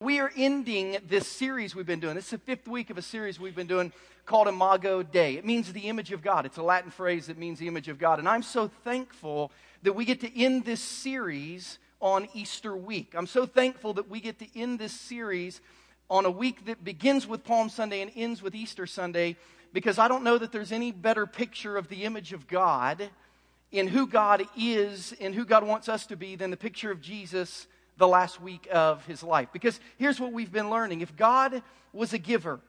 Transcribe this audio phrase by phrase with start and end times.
[0.00, 2.14] We are ending this series we've been doing.
[2.14, 3.92] This is the fifth week of a series we've been doing
[4.26, 5.34] called Imago Dei.
[5.34, 6.46] It means the image of God.
[6.46, 8.20] It's a Latin phrase that means the image of God.
[8.20, 9.50] And I'm so thankful
[9.82, 13.14] that we get to end this series on Easter week.
[13.16, 15.60] I'm so thankful that we get to end this series
[16.08, 19.34] on a week that begins with Palm Sunday and ends with Easter Sunday
[19.72, 23.10] because I don't know that there's any better picture of the image of God
[23.72, 27.00] in who God is and who God wants us to be than the picture of
[27.00, 27.66] Jesus
[27.98, 29.48] the last week of his life.
[29.52, 31.62] Because here's what we've been learning if God
[31.92, 32.60] was a giver,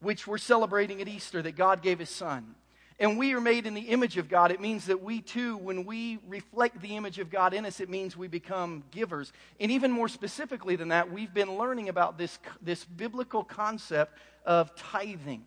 [0.00, 2.54] which we're celebrating at Easter, that God gave his son,
[2.98, 5.84] and we are made in the image of God, it means that we too, when
[5.84, 9.32] we reflect the image of God in us, it means we become givers.
[9.60, 14.16] And even more specifically than that, we've been learning about this, this biblical concept
[14.46, 15.44] of tithing.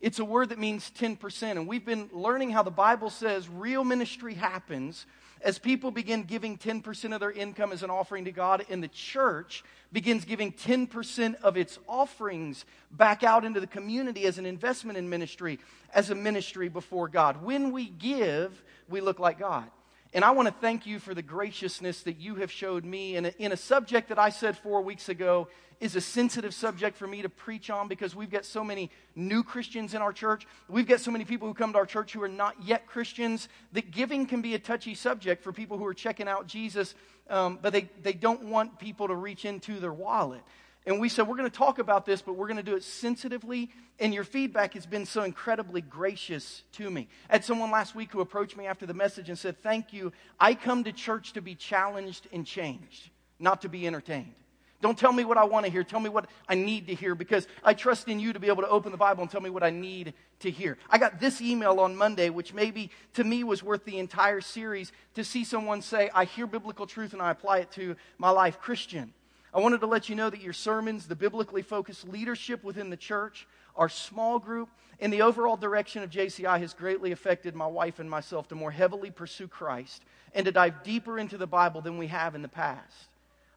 [0.00, 1.42] It's a word that means 10%.
[1.52, 5.06] And we've been learning how the Bible says real ministry happens
[5.44, 8.88] as people begin giving 10% of their income as an offering to God, and the
[8.88, 14.96] church begins giving 10% of its offerings back out into the community as an investment
[14.96, 15.58] in ministry,
[15.92, 17.42] as a ministry before God.
[17.42, 19.68] When we give, we look like God.
[20.14, 23.26] And I want to thank you for the graciousness that you have showed me in
[23.26, 25.48] a, in a subject that I said four weeks ago
[25.80, 29.42] is a sensitive subject for me to preach on because we've got so many new
[29.42, 30.46] Christians in our church.
[30.68, 33.48] We've got so many people who come to our church who are not yet Christians
[33.72, 36.94] that giving can be a touchy subject for people who are checking out Jesus,
[37.30, 40.42] um, but they, they don't want people to reach into their wallet.
[40.84, 42.82] And we said, we're going to talk about this, but we're going to do it
[42.82, 43.70] sensitively.
[44.00, 47.08] And your feedback has been so incredibly gracious to me.
[47.30, 50.12] I had someone last week who approached me after the message and said, Thank you.
[50.40, 54.34] I come to church to be challenged and changed, not to be entertained.
[54.80, 55.84] Don't tell me what I want to hear.
[55.84, 58.64] Tell me what I need to hear because I trust in you to be able
[58.64, 60.76] to open the Bible and tell me what I need to hear.
[60.90, 64.90] I got this email on Monday, which maybe to me was worth the entire series
[65.14, 68.58] to see someone say, I hear biblical truth and I apply it to my life.
[68.58, 69.14] Christian,
[69.54, 72.96] I wanted to let you know that your sermons, the biblically focused leadership within the
[72.96, 77.98] church, our small group, and the overall direction of JCI has greatly affected my wife
[77.98, 80.02] and myself to more heavily pursue Christ
[80.34, 83.08] and to dive deeper into the Bible than we have in the past.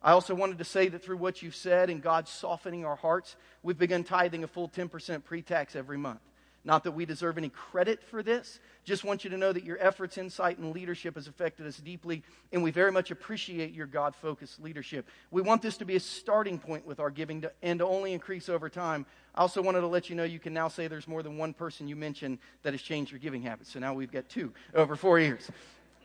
[0.04, 3.36] I also wanted to say that through what you've said and God softening our hearts,
[3.64, 6.20] we've begun tithing a full 10% pre tax every month.
[6.66, 8.60] Not that we deserve any credit for this.
[8.84, 12.24] Just want you to know that your efforts, insight, and leadership has affected us deeply,
[12.52, 15.08] and we very much appreciate your God focused leadership.
[15.30, 18.14] We want this to be a starting point with our giving to, and to only
[18.14, 19.06] increase over time.
[19.36, 21.54] I also wanted to let you know you can now say there's more than one
[21.54, 23.72] person you mentioned that has changed your giving habits.
[23.72, 25.52] So now we've got two over four years.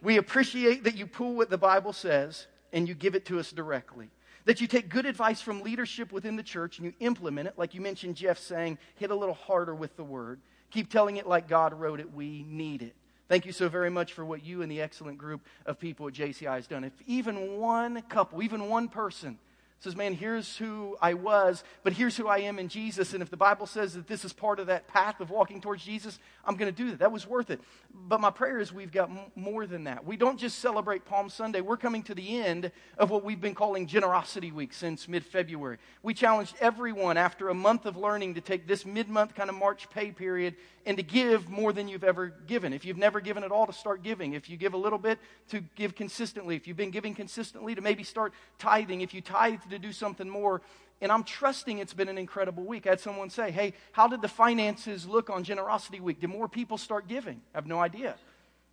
[0.03, 3.51] We appreciate that you pull what the Bible says and you give it to us
[3.51, 4.11] directly.
[4.47, 7.75] That you take good advice from leadership within the church and you implement it, like
[7.75, 10.41] you mentioned Jeff saying, hit a little harder with the word.
[10.71, 12.13] Keep telling it like God wrote it.
[12.13, 12.95] We need it.
[13.29, 16.15] Thank you so very much for what you and the excellent group of people at
[16.15, 16.85] JCI has done.
[16.85, 19.39] If even one couple, even one person
[19.81, 23.15] says, Man, here's who I was, but here's who I am in Jesus.
[23.15, 25.83] And if the Bible says that this is part of that path of walking towards
[25.83, 27.01] Jesus, I'm going to do that.
[27.01, 27.61] That was worth it.
[27.93, 30.05] But my prayer is we've got m- more than that.
[30.05, 33.55] We don't just celebrate Palm Sunday, we're coming to the end of what we've been
[33.55, 35.79] calling Generosity Week since mid February.
[36.03, 39.57] We challenged everyone after a month of learning to take this mid month kind of
[39.57, 42.73] March pay period and to give more than you've ever given.
[42.73, 44.33] If you've never given at all, to start giving.
[44.33, 46.57] If you give a little bit, to give consistently.
[46.57, 49.03] If you've been giving consistently, to maybe start tithing.
[49.03, 50.63] If you tithe, to do something more.
[51.01, 52.87] And I'm trusting it's been an incredible week.
[52.87, 56.21] I had someone say, Hey, how did the finances look on Generosity Week?
[56.21, 57.41] Did more people start giving?
[57.55, 58.17] I have no idea.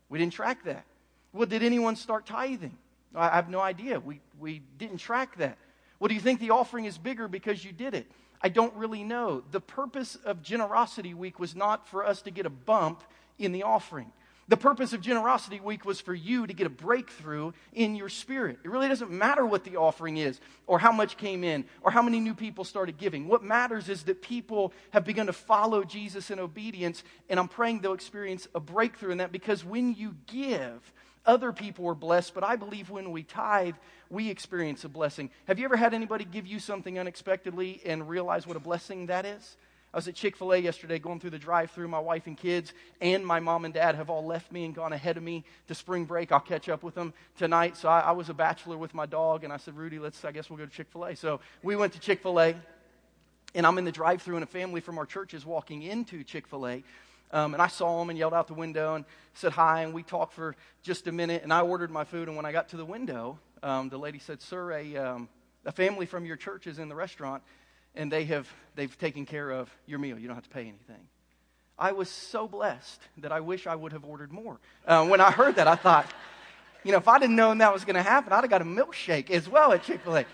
[0.09, 0.85] We didn't track that.
[1.33, 2.77] Well, did anyone start tithing?
[3.15, 3.99] I have no idea.
[3.99, 5.57] We, we didn't track that.
[5.99, 8.11] Well, do you think the offering is bigger because you did it?
[8.41, 9.43] I don't really know.
[9.51, 13.03] The purpose of Generosity Week was not for us to get a bump
[13.39, 14.11] in the offering.
[14.49, 18.59] The purpose of Generosity Week was for you to get a breakthrough in your spirit.
[18.63, 22.01] It really doesn't matter what the offering is, or how much came in, or how
[22.01, 23.27] many new people started giving.
[23.27, 27.81] What matters is that people have begun to follow Jesus in obedience, and I'm praying
[27.81, 30.93] they'll experience a breakthrough in that because when you give,
[31.25, 33.75] other people are blessed, but I believe when we tithe,
[34.09, 35.29] we experience a blessing.
[35.49, 39.25] Have you ever had anybody give you something unexpectedly and realize what a blessing that
[39.25, 39.57] is?
[39.97, 41.87] I was at Chick fil A yesterday going through the drive through.
[41.87, 42.71] My wife and kids
[43.01, 45.73] and my mom and dad have all left me and gone ahead of me to
[45.73, 46.31] spring break.
[46.31, 47.75] I'll catch up with them tonight.
[47.75, 50.31] So I, I was a bachelor with my dog, and I said, Rudy, let's, I
[50.31, 51.15] guess we'll go to Chick fil A.
[51.15, 52.53] So we went to Chick fil A,
[53.55, 56.23] and I'm in the drive through, and a family from our church is walking into
[56.23, 56.83] Chick fil A.
[57.31, 60.03] Um, and I saw him and yelled out the window and said hi, and we
[60.03, 61.41] talked for just a minute.
[61.41, 64.19] And I ordered my food, and when I got to the window, um, the lady
[64.19, 65.27] said, Sir, a, um,
[65.65, 67.41] a family from your church is in the restaurant,
[67.97, 70.17] and they have they've taken care of your meal.
[70.17, 71.07] You don't have to pay anything.
[71.77, 74.59] I was so blessed that I wish I would have ordered more.
[74.85, 76.11] Uh, when I heard that, I thought,
[76.83, 78.65] you know, if I didn't known that was going to happen, I'd have got a
[78.65, 80.25] milkshake as well at Chick fil A.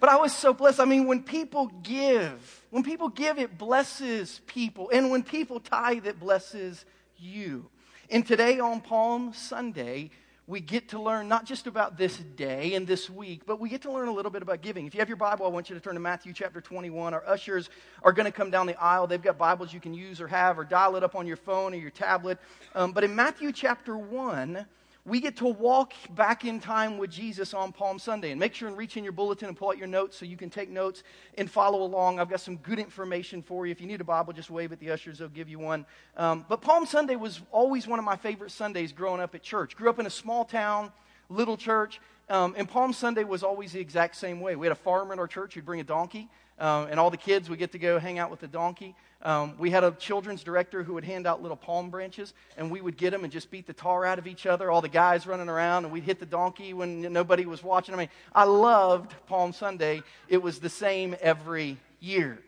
[0.00, 0.80] But I was so blessed.
[0.80, 4.90] I mean, when people give, when people give, it blesses people.
[4.92, 6.84] And when people tithe, it blesses
[7.16, 7.68] you.
[8.10, 10.10] And today on Palm Sunday,
[10.48, 13.82] we get to learn not just about this day and this week, but we get
[13.82, 14.86] to learn a little bit about giving.
[14.86, 17.12] If you have your Bible, I want you to turn to Matthew chapter 21.
[17.12, 17.68] Our ushers
[18.02, 19.06] are going to come down the aisle.
[19.06, 21.74] They've got Bibles you can use or have, or dial it up on your phone
[21.74, 22.38] or your tablet.
[22.74, 24.64] Um, but in Matthew chapter 1,
[25.08, 28.30] we get to walk back in time with Jesus on Palm Sunday.
[28.30, 30.36] And make sure and reach in your bulletin and pull out your notes so you
[30.36, 31.02] can take notes
[31.36, 32.20] and follow along.
[32.20, 33.72] I've got some good information for you.
[33.72, 35.86] If you need a Bible, just wave at the ushers, they'll give you one.
[36.16, 39.76] Um, but Palm Sunday was always one of my favorite Sundays growing up at church.
[39.76, 40.92] Grew up in a small town,
[41.30, 44.54] little church, um, and Palm Sunday was always the exact same way.
[44.56, 46.28] We had a farmer in our church who'd bring a donkey,
[46.58, 48.94] um, and all the kids would get to go hang out with the donkey.
[49.22, 52.80] Um, we had a children's director who would hand out little palm branches, and we
[52.80, 54.70] would get them and just beat the tar out of each other.
[54.70, 57.94] All the guys running around, and we'd hit the donkey when nobody was watching.
[57.94, 60.02] I mean, I loved Palm Sunday.
[60.28, 62.38] It was the same every year.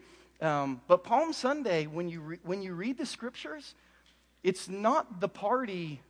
[0.40, 3.74] Um, but Palm Sunday, when you, re- when you read the scriptures,
[4.42, 6.00] it's not the party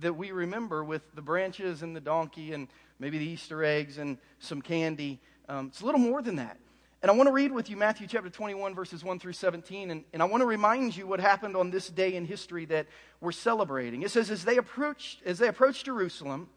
[0.00, 2.68] that we remember with the branches and the donkey and
[2.98, 5.18] maybe the Easter eggs and some candy.
[5.48, 6.58] Um, it's a little more than that.
[7.04, 9.90] And I want to read with you Matthew chapter 21, verses 1 through 17.
[9.90, 12.86] And, and I want to remind you what happened on this day in history that
[13.20, 14.00] we're celebrating.
[14.00, 16.48] It says, As they approached, as they approached Jerusalem,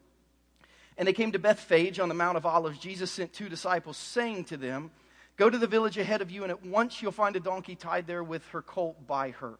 [0.96, 4.44] and they came to Bethphage on the Mount of Olives, Jesus sent two disciples, saying
[4.44, 4.90] to them,
[5.36, 8.06] Go to the village ahead of you, and at once you'll find a donkey tied
[8.06, 9.58] there with her colt by her.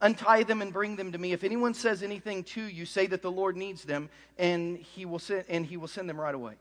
[0.00, 1.32] Untie them and bring them to me.
[1.32, 4.08] If anyone says anything to you, say that the Lord needs them,
[4.38, 6.54] and he will send, and he will send them right away.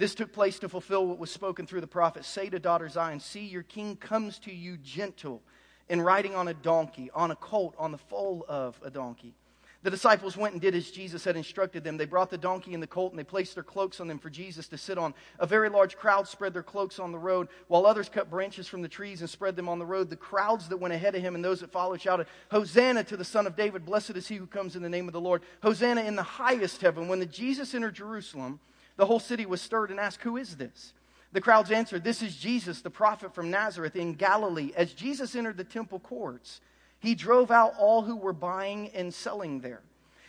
[0.00, 2.24] This took place to fulfill what was spoken through the prophet.
[2.24, 5.42] Say to daughter Zion, See, your king comes to you gentle
[5.90, 9.34] and riding on a donkey, on a colt, on the foal of a donkey.
[9.82, 11.98] The disciples went and did as Jesus had instructed them.
[11.98, 14.30] They brought the donkey and the colt, and they placed their cloaks on them for
[14.30, 15.12] Jesus to sit on.
[15.38, 18.80] A very large crowd spread their cloaks on the road, while others cut branches from
[18.80, 20.08] the trees and spread them on the road.
[20.08, 23.24] The crowds that went ahead of him and those that followed shouted, Hosanna to the
[23.24, 23.84] Son of David!
[23.84, 25.42] Blessed is he who comes in the name of the Lord!
[25.62, 27.06] Hosanna in the highest heaven!
[27.06, 28.60] When the Jesus entered Jerusalem,
[29.00, 30.92] the whole city was stirred and asked, Who is this?
[31.32, 34.72] The crowds answered, This is Jesus, the prophet from Nazareth in Galilee.
[34.76, 36.60] As Jesus entered the temple courts,
[36.98, 39.80] he drove out all who were buying and selling there.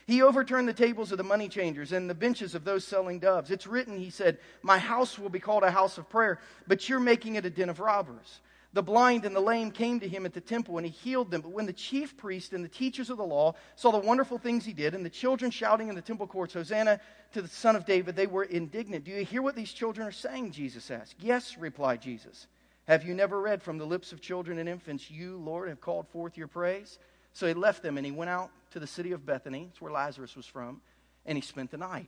[0.07, 3.51] He overturned the tables of the money changers and the benches of those selling doves.
[3.51, 7.01] It's written, he said, My house will be called a house of prayer, but you're
[7.01, 8.39] making it a den of robbers.
[8.73, 11.41] The blind and the lame came to him at the temple, and he healed them.
[11.41, 14.63] But when the chief priests and the teachers of the law saw the wonderful things
[14.63, 17.01] he did, and the children shouting in the temple courts, Hosanna
[17.33, 19.03] to the Son of David, they were indignant.
[19.03, 20.51] Do you hear what these children are saying?
[20.51, 21.15] Jesus asked.
[21.19, 22.47] Yes, replied Jesus.
[22.87, 26.07] Have you never read from the lips of children and infants, You, Lord, have called
[26.07, 26.97] forth your praise?
[27.33, 29.65] So he left them, and he went out to the city of Bethany.
[29.65, 30.81] that's where Lazarus was from,
[31.25, 32.07] and he spent the night.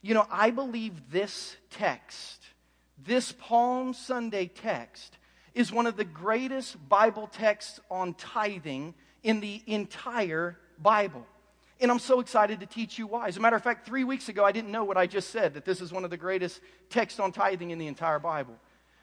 [0.00, 2.42] You know, I believe this text,
[2.98, 5.18] this Palm Sunday text,
[5.58, 8.94] is one of the greatest Bible texts on tithing
[9.24, 11.26] in the entire Bible.
[11.80, 13.26] And I'm so excited to teach you why.
[13.26, 15.54] As a matter of fact, three weeks ago, I didn't know what I just said,
[15.54, 16.60] that this is one of the greatest
[16.90, 18.54] texts on tithing in the entire Bible.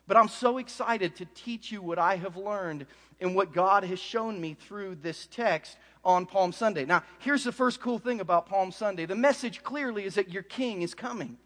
[0.07, 2.85] But I'm so excited to teach you what I have learned
[3.19, 5.75] and what God has shown me through this text
[6.05, 6.85] on Palm Sunday.
[6.85, 10.43] Now, here's the first cool thing about Palm Sunday the message clearly is that your
[10.43, 11.37] king is coming.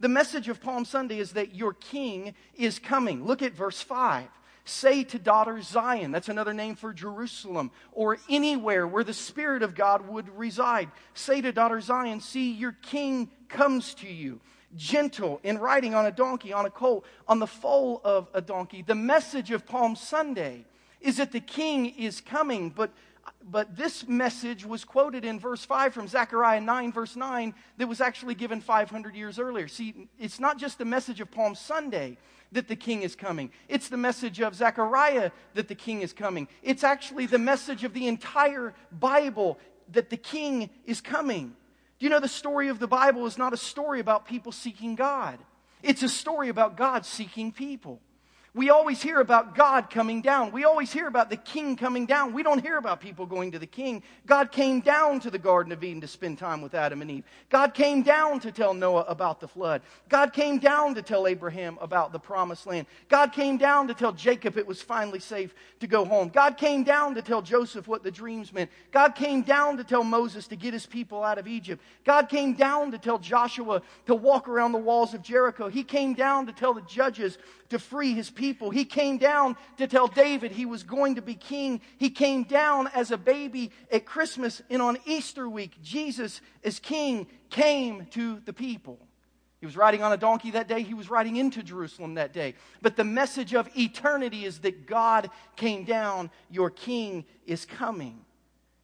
[0.00, 3.26] The message of Palm Sunday is that your king is coming.
[3.26, 4.26] Look at verse 5.
[4.64, 9.74] Say to daughter Zion, that's another name for Jerusalem, or anywhere where the Spirit of
[9.74, 10.90] God would reside.
[11.12, 14.40] Say to daughter Zion, see, your king comes to you,
[14.74, 18.80] gentle in riding on a donkey, on a colt, on the foal of a donkey.
[18.80, 20.64] The message of Palm Sunday
[21.00, 22.90] is that the king is coming, but
[23.50, 28.00] but this message was quoted in verse 5 from Zechariah 9, verse 9, that was
[28.00, 29.68] actually given 500 years earlier.
[29.68, 32.16] See, it's not just the message of Palm Sunday
[32.54, 36.48] that the king is coming, it's the message of Zechariah that the king is coming.
[36.62, 39.58] It's actually the message of the entire Bible
[39.92, 41.54] that the king is coming.
[41.98, 44.94] Do you know the story of the Bible is not a story about people seeking
[44.94, 45.38] God?
[45.82, 48.00] It's a story about God seeking people.
[48.56, 50.52] We always hear about God coming down.
[50.52, 52.32] We always hear about the king coming down.
[52.32, 54.04] We don't hear about people going to the king.
[54.26, 57.24] God came down to the Garden of Eden to spend time with Adam and Eve.
[57.50, 59.82] God came down to tell Noah about the flood.
[60.08, 62.86] God came down to tell Abraham about the promised land.
[63.08, 66.28] God came down to tell Jacob it was finally safe to go home.
[66.28, 68.70] God came down to tell Joseph what the dreams meant.
[68.92, 71.82] God came down to tell Moses to get his people out of Egypt.
[72.04, 75.68] God came down to tell Joshua to walk around the walls of Jericho.
[75.68, 77.36] He came down to tell the judges
[77.74, 78.70] to free his people.
[78.70, 81.80] He came down to tell David he was going to be king.
[81.98, 85.82] He came down as a baby at Christmas and on Easter week.
[85.82, 89.00] Jesus, as king, came to the people.
[89.58, 90.82] He was riding on a donkey that day.
[90.82, 92.54] He was riding into Jerusalem that day.
[92.80, 96.30] But the message of eternity is that God came down.
[96.50, 98.20] Your king is coming.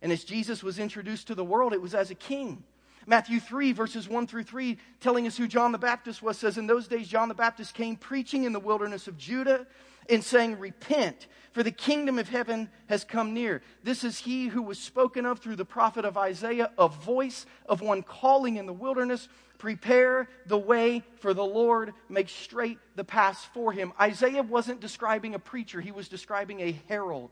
[0.02, 2.64] And as Jesus was introduced to the world, it was as a king.
[3.06, 6.66] Matthew 3, verses 1 through 3, telling us who John the Baptist was, says, In
[6.66, 9.66] those days, John the Baptist came preaching in the wilderness of Judah
[10.08, 13.62] and saying, Repent, for the kingdom of heaven has come near.
[13.82, 17.80] This is he who was spoken of through the prophet of Isaiah, a voice of
[17.80, 19.28] one calling in the wilderness,
[19.58, 23.92] Prepare the way for the Lord, make straight the paths for him.
[24.00, 27.30] Isaiah wasn't describing a preacher, he was describing a herald.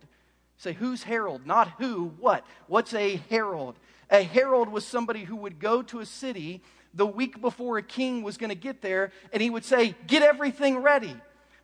[0.59, 1.47] Say, who's herald?
[1.47, 2.45] Not who, what?
[2.67, 3.77] What's a herald?
[4.11, 6.63] A herald was somebody who would go to a city
[6.95, 10.23] the week before a king was going to get there, and he would say, Get
[10.23, 11.15] everything ready.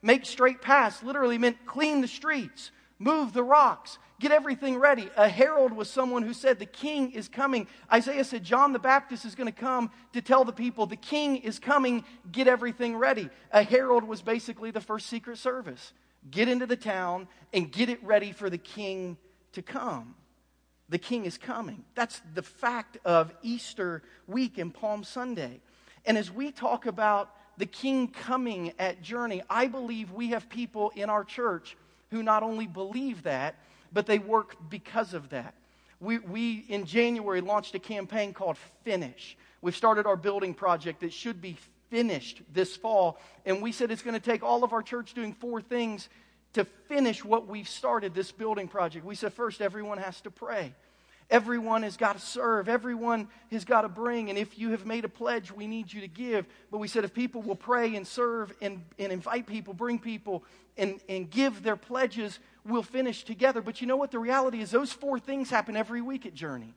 [0.00, 5.08] Make straight paths literally meant clean the streets, move the rocks, get everything ready.
[5.16, 7.66] A herald was someone who said, The king is coming.
[7.92, 11.36] Isaiah said, John the Baptist is going to come to tell the people, The king
[11.36, 13.28] is coming, get everything ready.
[13.50, 15.92] A herald was basically the first secret service.
[16.30, 19.16] Get into the town and get it ready for the king
[19.52, 20.14] to come.
[20.88, 21.84] The king is coming.
[21.94, 25.60] That's the fact of Easter week and Palm Sunday.
[26.04, 30.92] And as we talk about the king coming at Journey, I believe we have people
[30.96, 31.76] in our church
[32.10, 33.56] who not only believe that,
[33.92, 35.54] but they work because of that.
[36.00, 39.36] We, we in January, launched a campaign called Finish.
[39.62, 41.56] We've started our building project that should be
[41.90, 43.18] finished this fall.
[43.44, 46.08] And we said it's going to take all of our church doing four things
[46.54, 49.04] to finish what we've started this building project.
[49.04, 50.72] We said, first, everyone has to pray.
[51.30, 52.68] Everyone has got to serve.
[52.68, 54.28] Everyone has got to bring.
[54.28, 56.46] And if you have made a pledge, we need you to give.
[56.70, 60.44] But we said if people will pray and serve and, and invite people, bring people,
[60.76, 63.62] and, and give their pledges, we'll finish together.
[63.62, 64.10] But you know what?
[64.10, 66.74] The reality is those four things happen every week at Journey.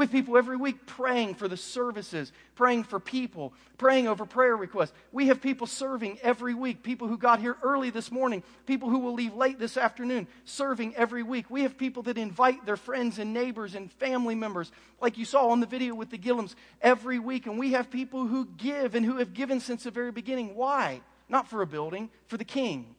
[0.00, 4.94] With people every week praying for the services, praying for people, praying over prayer requests.
[5.12, 9.00] We have people serving every week, people who got here early this morning, people who
[9.00, 11.50] will leave late this afternoon, serving every week.
[11.50, 15.50] We have people that invite their friends and neighbors and family members, like you saw
[15.50, 17.44] on the video with the Gillums, every week.
[17.44, 20.54] And we have people who give and who have given since the very beginning.
[20.54, 21.02] Why?
[21.28, 22.94] Not for a building, for the king.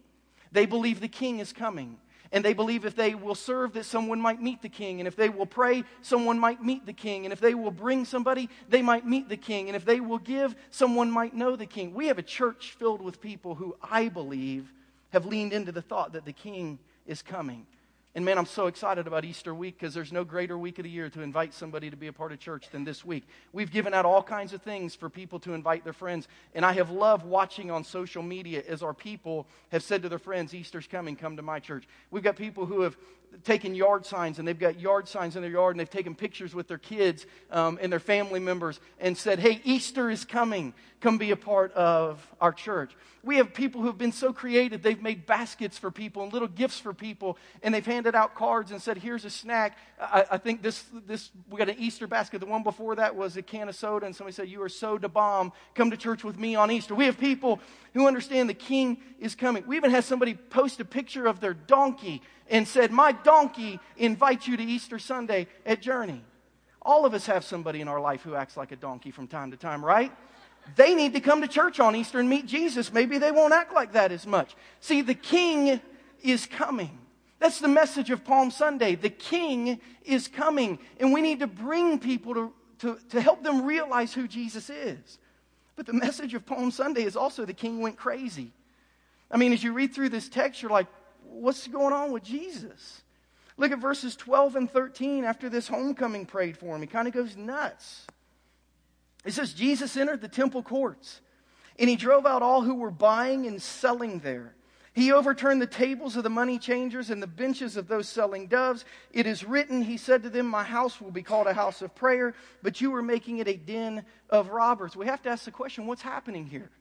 [0.51, 1.98] They believe the king is coming.
[2.32, 5.02] And they believe if they will serve, that someone might meet the king.
[5.02, 7.26] And if they will pray, someone might meet the king.
[7.26, 9.68] And if they will bring somebody, they might meet the king.
[9.68, 11.94] And if they will give, someone might know the king.
[11.94, 14.72] We have a church filled with people who I believe
[15.12, 17.66] have leaned into the thought that the king is coming.
[18.13, 20.89] And man, I'm so excited about Easter week because there's no greater week of the
[20.89, 23.25] year to invite somebody to be a part of church than this week.
[23.53, 26.27] We've given out all kinds of things for people to invite their friends.
[26.53, 30.20] And I have loved watching on social media as our people have said to their
[30.20, 31.88] friends, Easter's coming, come to my church.
[32.10, 32.98] We've got people who have
[33.44, 36.54] taken yard signs and they've got yard signs in their yard and they've taken pictures
[36.54, 40.74] with their kids um, and their family members and said, Hey, Easter is coming.
[41.00, 42.92] Come be a part of our church.
[43.24, 46.80] We have people who've been so creative, they've made baskets for people and little gifts
[46.80, 49.78] for people, and they've handed out cards and said, Here's a snack.
[50.00, 52.40] I, I think this, this, we got an Easter basket.
[52.40, 54.98] The one before that was a can of soda, and somebody said, You are so
[54.98, 55.54] da bomb.
[55.76, 56.96] Come to church with me on Easter.
[56.96, 57.60] We have people
[57.94, 59.66] who understand the king is coming.
[59.68, 64.48] We even had somebody post a picture of their donkey and said, My donkey invite
[64.48, 66.24] you to Easter Sunday at Journey.
[66.82, 69.51] All of us have somebody in our life who acts like a donkey from time
[69.51, 70.12] to time, right?
[70.75, 72.94] They need to come to church on Easter and meet Jesus.
[72.94, 74.56] Maybe they won't act like that as much.
[74.80, 75.80] See, the king
[76.22, 76.98] is coming.
[77.40, 78.96] That's the message of Palm Sunday.
[78.96, 83.66] The king is coming, and we need to bring people to, to, to help them
[83.66, 85.18] realize who Jesus is.
[85.75, 88.51] But the message of Palm Sunday is also the king went crazy.
[89.32, 90.88] I mean, as you read through this text, you're like,
[91.24, 93.00] what's going on with Jesus?
[93.62, 96.82] Look at verses 12 and 13 after this homecoming prayed for him.
[96.82, 98.08] He kind of goes nuts.
[99.24, 101.22] It says, Jesus entered the temple courts,
[101.77, 104.56] and he drove out all who were buying and selling there.
[104.94, 108.84] He overturned the tables of the money changers and the benches of those selling doves.
[109.12, 111.94] It is written, He said to them, My house will be called a house of
[111.94, 114.96] prayer, but you are making it a den of robbers.
[114.96, 116.72] We have to ask the question what's happening here?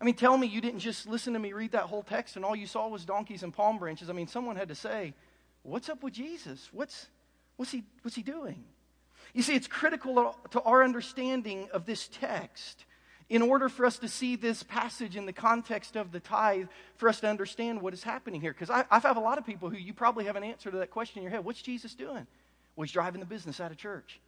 [0.00, 2.44] I mean, tell me you didn't just listen to me read that whole text and
[2.44, 4.08] all you saw was donkeys and palm branches.
[4.08, 5.12] I mean, someone had to say,
[5.66, 6.68] What's up with Jesus?
[6.72, 7.08] What's,
[7.56, 8.64] what's, he, what's he doing?
[9.34, 12.84] You see, it's critical to our understanding of this text
[13.28, 17.08] in order for us to see this passage in the context of the tithe, for
[17.08, 18.52] us to understand what is happening here.
[18.52, 20.76] Because I, I have a lot of people who you probably have an answer to
[20.78, 21.44] that question in your head.
[21.44, 22.28] What's Jesus doing?
[22.76, 24.20] Well, he's driving the business out of church.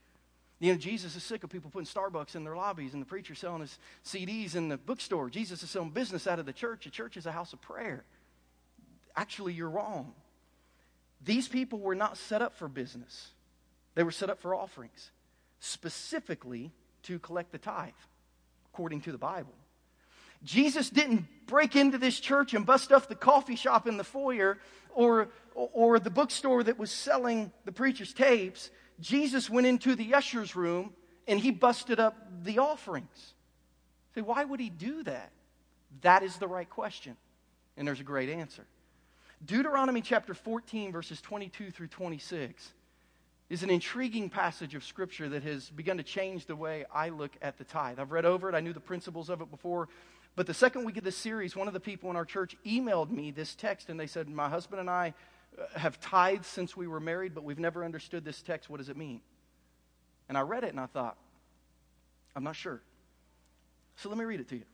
[0.58, 3.36] You know, Jesus is sick of people putting Starbucks in their lobbies and the preacher
[3.36, 5.30] selling his CDs in the bookstore.
[5.30, 6.84] Jesus is selling business out of the church.
[6.86, 8.02] A church is a house of prayer.
[9.14, 10.14] Actually, you're wrong.
[11.24, 13.30] These people were not set up for business,
[13.94, 15.10] they were set up for offerings,
[15.60, 16.72] specifically
[17.04, 17.90] to collect the tithe,
[18.72, 19.54] according to the Bible.
[20.44, 24.58] Jesus didn't break into this church and bust up the coffee shop in the foyer
[24.94, 28.70] or, or the bookstore that was selling the preacher's tapes.
[29.00, 30.92] Jesus went into the usher's room
[31.26, 33.34] and he busted up the offerings.
[34.14, 35.30] Say, why would he do that?
[36.02, 37.16] That is the right question.
[37.76, 38.64] And there's a great answer.
[39.44, 42.72] Deuteronomy chapter 14, verses 22 through 26,
[43.50, 47.30] is an intriguing passage of Scripture that has begun to change the way I look
[47.40, 47.98] at the tithe.
[47.98, 49.88] I've read over it, I knew the principles of it before.
[50.34, 53.10] But the second week of this series, one of the people in our church emailed
[53.10, 55.14] me this text, and they said, My husband and I
[55.58, 58.68] uh, have tithed since we were married, but we've never understood this text.
[58.68, 59.20] What does it mean?
[60.28, 61.16] And I read it and I thought,
[62.36, 62.82] I'm not sure.
[63.96, 64.64] So let me read it to you.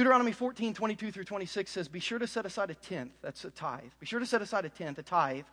[0.00, 3.50] Deuteronomy 14, 22 through 26 says, Be sure to set aside a tenth, that's a
[3.50, 3.90] tithe.
[4.00, 5.44] Be sure to set aside a tenth, a tithe,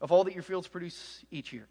[0.00, 1.66] of all that your fields produce each year.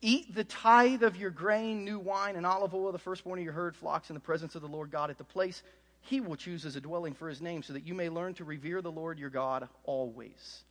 [0.00, 3.52] Eat the tithe of your grain, new wine, and olive oil, the firstborn of your
[3.52, 5.64] herd, flocks, in the presence of the Lord God at the place
[6.02, 8.44] he will choose as a dwelling for his name, so that you may learn to
[8.44, 10.62] revere the Lord your God always.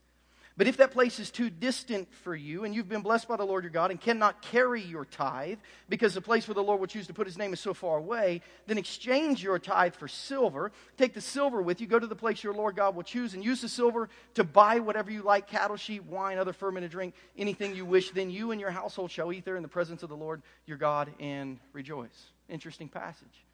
[0.60, 3.46] But if that place is too distant for you, and you've been blessed by the
[3.46, 6.88] Lord your God and cannot carry your tithe, because the place where the Lord will
[6.88, 10.74] choose to put his name is so far away, then exchange your tithe for silver.
[10.98, 13.42] Take the silver with you, go to the place your Lord God will choose, and
[13.42, 17.74] use the silver to buy whatever you like cattle, sheep, wine, other fermented drink, anything
[17.74, 18.12] you wish.
[18.12, 20.78] Then you and your household shall eat there in the presence of the Lord your
[20.78, 22.32] God and rejoice.
[22.50, 23.46] Interesting passage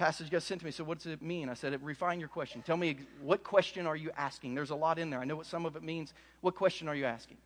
[0.00, 0.72] passage got sent to me.
[0.72, 1.50] So, what does it mean?
[1.50, 2.62] I said, refine your question.
[2.62, 4.54] Tell me, what question are you asking?
[4.54, 5.20] There's a lot in there.
[5.20, 6.14] I know what some of it means.
[6.40, 7.36] What question are you asking?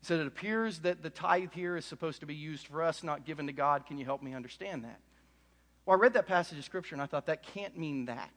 [0.00, 3.04] He said, It appears that the tithe here is supposed to be used for us,
[3.04, 3.86] not given to God.
[3.86, 4.98] Can you help me understand that?
[5.84, 8.32] Well, I read that passage of Scripture and I thought that can't mean that.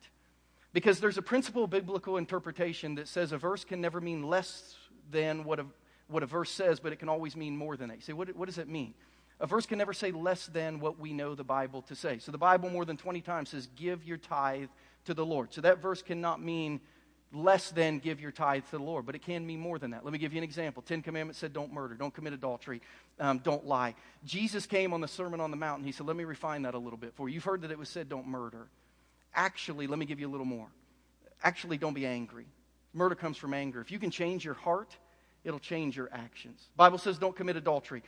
[0.74, 4.76] Because there's a principle of biblical interpretation that says a verse can never mean less
[5.10, 5.66] than what a,
[6.10, 7.96] what a verse says, but it can always mean more than that.
[7.96, 8.94] You say, what, what does that mean?
[9.40, 12.20] A verse can never say less than what we know the Bible to say.
[12.20, 14.70] So the Bible more than 20 times says, give your tithe
[15.06, 15.54] to the Lord.
[15.54, 16.80] So that verse cannot mean
[17.34, 20.06] less than give your tithe to the Lord, but it can mean more than that.
[20.06, 20.82] Let me give you an example.
[20.82, 22.82] Ten Commandments said, don't murder, don't commit adultery,
[23.20, 23.96] um, don't lie.
[24.24, 26.74] Jesus came on the Sermon on the Mount and he said, let me refine that
[26.74, 27.36] a little bit for you.
[27.36, 28.68] You've heard that it was said, don't murder.
[29.34, 30.68] Actually, let me give you a little more.
[31.44, 32.46] Actually, don't be angry.
[32.94, 33.82] Murder comes from anger.
[33.82, 34.96] If you can change your heart,
[35.46, 36.68] it'll change your actions.
[36.76, 38.04] Bible says don't commit adultery.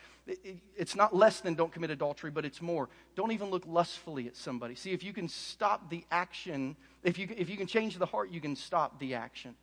[0.76, 2.90] It's not less than don't commit adultery, but it's more.
[3.16, 4.76] Don't even look lustfully at somebody.
[4.76, 8.32] See, if you can stop the action, if you, if you can change the heart,
[8.32, 9.56] you can stop the action.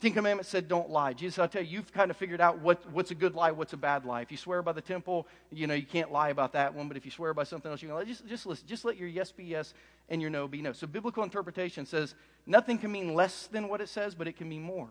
[0.00, 1.12] Ten Commandments said don't lie.
[1.12, 3.72] Jesus, I tell you, you've kind of figured out what, what's a good lie, what's
[3.72, 4.20] a bad lie.
[4.20, 6.96] If you swear by the temple, you know, you can't lie about that one, but
[6.96, 8.04] if you swear by something else, you can lie.
[8.04, 8.64] Just, just listen.
[8.68, 9.74] Just let your yes be yes
[10.08, 10.72] and your no be no.
[10.72, 12.14] So biblical interpretation says
[12.46, 14.88] nothing can mean less than what it says, but it can mean more.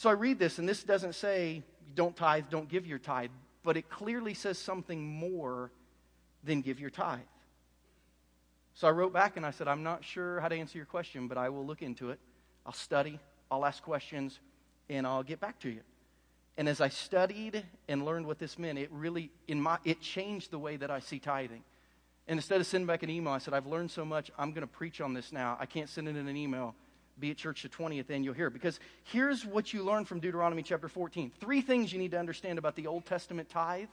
[0.00, 1.62] So I read this, and this doesn't say,
[1.94, 3.28] don't tithe, don't give your tithe,
[3.62, 5.70] but it clearly says something more
[6.42, 7.18] than give your tithe.
[8.72, 11.28] So I wrote back and I said, I'm not sure how to answer your question,
[11.28, 12.18] but I will look into it.
[12.64, 14.40] I'll study, I'll ask questions,
[14.88, 15.82] and I'll get back to you.
[16.56, 20.50] And as I studied and learned what this meant, it really, in my, it changed
[20.50, 21.62] the way that I see tithing.
[22.26, 24.62] And instead of sending back an email, I said, I've learned so much, I'm going
[24.62, 25.58] to preach on this now.
[25.60, 26.74] I can't send it in an email
[27.20, 28.50] be at church the 20th, and you'll hear.
[28.50, 31.32] Because here's what you learn from Deuteronomy chapter 14.
[31.40, 33.88] Three things you need to understand about the Old Testament tithe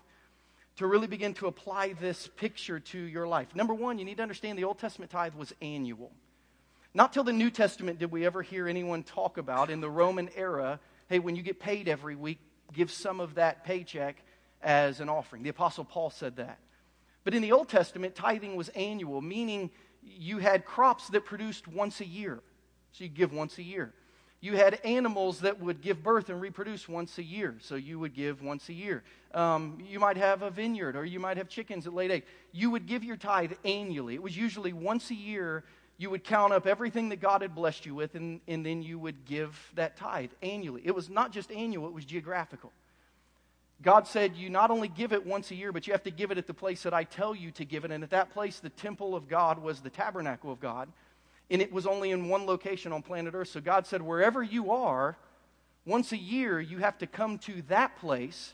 [0.78, 3.56] to really begin to apply this picture to your life.
[3.56, 6.12] Number one, you need to understand the Old Testament tithe was annual.
[6.94, 10.30] Not till the New Testament did we ever hear anyone talk about in the Roman
[10.36, 12.40] era, hey, when you get paid every week,
[12.74, 14.18] give some of that paycheck
[14.62, 15.44] as an offering.
[15.44, 16.60] The Apostle Paul said that.
[17.24, 19.70] But in the Old Testament, tithing was annual, meaning
[20.02, 22.40] you had crops that produced once a year.
[22.98, 23.94] So you give once a year.
[24.40, 28.16] You had animals that would give birth and reproduce once a year, so you would
[28.16, 29.04] give once a year.
[29.36, 32.26] Um, you might have a vineyard, or you might have chickens that laid eggs.
[32.52, 34.16] You would give your tithe annually.
[34.16, 35.64] It was usually once a year.
[36.00, 38.98] You would count up everything that God had blessed you with, and, and then you
[38.98, 40.82] would give that tithe annually.
[40.84, 42.72] It was not just annual, it was geographical.
[43.84, 46.32] God said, You not only give it once a year, but you have to give
[46.32, 47.92] it at the place that I tell you to give it.
[47.92, 50.90] And at that place, the temple of God was the tabernacle of God
[51.50, 53.50] and it was only in one location on planet Earth.
[53.50, 55.18] So God said, wherever you are,
[55.86, 58.54] once a year, you have to come to that place,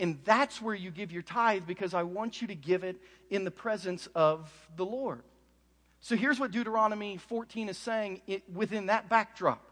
[0.00, 2.96] and that's where you give your tithe because I want you to give it
[3.30, 5.22] in the presence of the Lord.
[6.00, 8.20] So here's what Deuteronomy 14 is saying
[8.52, 9.62] within that backdrop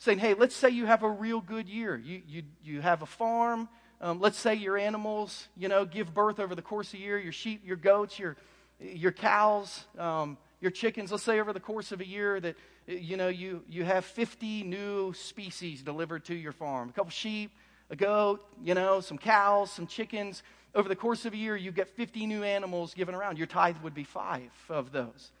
[0.00, 1.96] saying, hey, let's say you have a real good year.
[1.96, 3.68] You, you, you have a farm.
[4.00, 7.18] Um, let's say your animals, you know, give birth over the course of a year.
[7.18, 8.36] Your sheep, your goats, your,
[8.80, 9.84] your cows.
[9.98, 13.62] Um, your chickens, let's say over the course of a year that you know you,
[13.68, 16.90] you have 50 new species delivered to your farm.
[16.90, 17.50] A couple sheep,
[17.88, 20.42] a goat, you know, some cows, some chickens.
[20.74, 23.38] Over the course of a year, you get 50 new animals given around.
[23.38, 25.32] Your tithe would be five of those.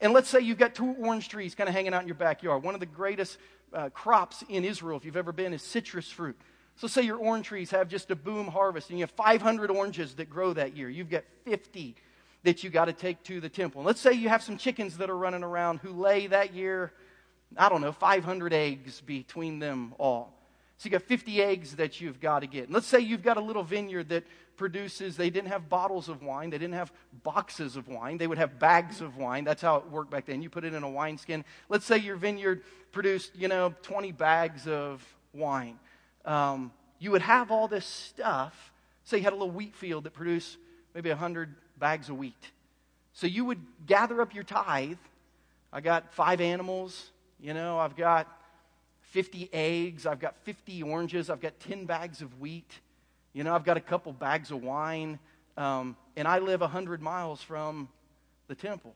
[0.00, 2.62] And let's say you've got two orange trees kind of hanging out in your backyard.
[2.62, 3.36] One of the greatest
[3.74, 6.36] uh, crops in Israel, if you've ever been, is citrus fruit.
[6.76, 10.14] So, say your orange trees have just a boom harvest and you have 500 oranges
[10.14, 10.88] that grow that year.
[10.88, 11.94] You've got 50
[12.42, 13.82] that you got to take to the temple.
[13.82, 16.92] let's say you have some chickens that are running around who lay that year,
[17.56, 20.32] I don't know, 500 eggs between them all.
[20.78, 22.64] So you got 50 eggs that you've got to get.
[22.64, 24.24] And let's say you've got a little vineyard that
[24.56, 26.90] produces, they didn't have bottles of wine, they didn't have
[27.22, 29.44] boxes of wine, they would have bags of wine.
[29.44, 30.40] That's how it worked back then.
[30.40, 31.44] You put it in a wineskin.
[31.68, 35.78] Let's say your vineyard produced, you know, 20 bags of wine.
[36.24, 38.72] Um, you would have all this stuff.
[39.04, 40.56] Say you had a little wheat field that produced
[40.94, 42.50] maybe 100 bags of wheat.
[43.12, 44.98] So you would gather up your tithe.
[45.72, 48.28] I got five animals, you know, I've got
[49.10, 52.70] 50 eggs, I've got 50 oranges, I've got 10 bags of wheat,
[53.32, 55.18] you know, I've got a couple bags of wine,
[55.56, 57.88] um, and I live 100 miles from
[58.48, 58.94] the temple.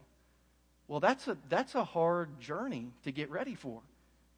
[0.89, 3.81] Well, that's a, that's a hard journey to get ready for.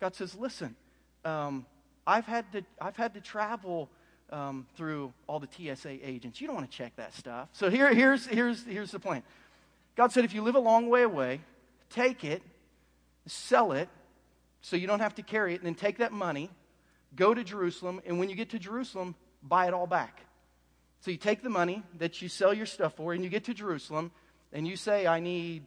[0.00, 0.76] God says, listen,
[1.24, 1.66] um,
[2.06, 3.88] I've, had to, I've had to travel
[4.30, 6.40] um, through all the TSA agents.
[6.40, 7.48] You don't want to check that stuff.
[7.52, 9.22] So here, here's, here's, here's the plan
[9.96, 11.40] God said, if you live a long way away,
[11.90, 12.42] take it,
[13.26, 13.88] sell it,
[14.60, 16.50] so you don't have to carry it, and then take that money,
[17.14, 20.20] go to Jerusalem, and when you get to Jerusalem, buy it all back.
[21.00, 23.54] So you take the money that you sell your stuff for, and you get to
[23.54, 24.10] Jerusalem,
[24.52, 25.64] and you say, I need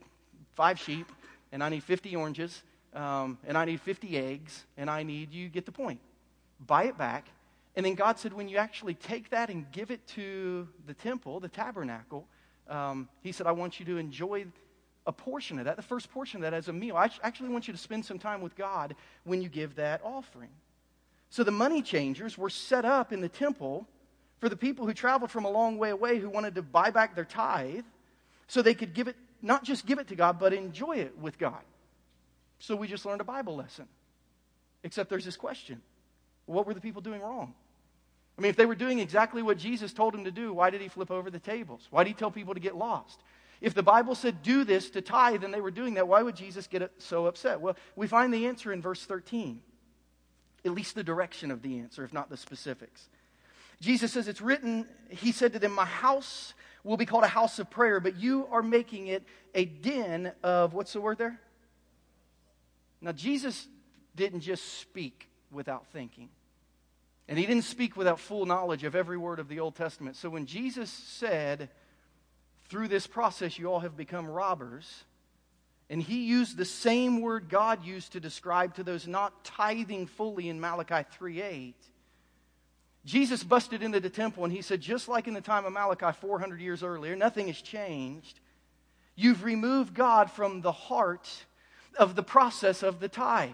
[0.56, 1.10] five sheep,
[1.52, 2.62] and I need 50 oranges,
[2.93, 6.00] um, and I need 50 eggs, and I need, you get the point.
[6.60, 7.26] Buy it back.
[7.75, 11.39] And then God said, when you actually take that and give it to the temple,
[11.39, 12.27] the tabernacle,
[12.67, 14.45] um, He said, I want you to enjoy
[15.08, 16.95] a portion of that, the first portion of that as a meal.
[16.95, 20.51] I actually want you to spend some time with God when you give that offering.
[21.29, 23.88] So the money changers were set up in the temple
[24.39, 27.15] for the people who traveled from a long way away who wanted to buy back
[27.15, 27.86] their tithe
[28.47, 31.38] so they could give it, not just give it to God, but enjoy it with
[31.38, 31.62] God.
[32.60, 33.88] So we just learned a Bible lesson.
[34.84, 35.82] Except there's this question
[36.49, 37.53] what were the people doing wrong?
[38.38, 40.81] I mean, if they were doing exactly what Jesus told them to do, why did
[40.81, 41.88] he flip over the tables?
[41.91, 43.21] Why did he tell people to get lost?
[43.62, 46.35] If the Bible said do this to tithe and they were doing that, why would
[46.35, 47.59] Jesus get so upset?
[47.59, 49.62] Well, we find the answer in verse 13,
[50.63, 53.09] at least the direction of the answer, if not the specifics.
[53.81, 57.59] Jesus says, It's written, He said to them, My house will be called a house
[57.59, 61.39] of prayer, but you are making it a den of, what's the word there?
[63.01, 63.67] Now, Jesus
[64.15, 66.29] didn't just speak without thinking.
[67.30, 70.15] And he didn't speak without full knowledge of every word of the Old Testament.
[70.15, 71.70] So when Jesus said,
[72.70, 75.04] through this process, you all have become robbers.
[75.92, 80.50] And he used the same word God used to describe to those not tithing fully
[80.50, 81.76] in Malachi 3 8.
[83.06, 86.12] Jesus busted into the temple and he said, just like in the time of Malachi
[86.20, 88.39] 400 years earlier, nothing has changed.
[89.15, 91.30] You've removed God from the heart
[91.96, 93.52] of the process of the tithe.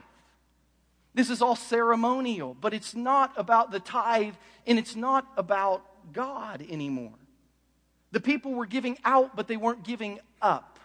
[1.15, 4.35] This is all ceremonial, but it's not about the tithe
[4.67, 7.13] and it's not about God anymore.
[8.11, 10.77] The people were giving out, but they weren't giving up.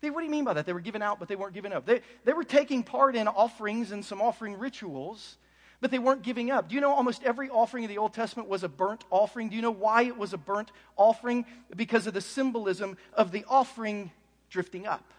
[0.00, 0.66] They, what do you mean by that?
[0.66, 1.84] They were giving out, but they weren't giving up.
[1.84, 5.36] They, they were taking part in offerings and some offering rituals,
[5.80, 6.68] but they weren't giving up.
[6.68, 9.48] Do you know almost every offering in the Old Testament was a burnt offering?
[9.48, 11.44] Do you know why it was a burnt offering?
[11.74, 14.12] Because of the symbolism of the offering
[14.48, 15.12] drifting up.